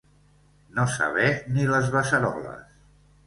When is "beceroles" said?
1.97-2.65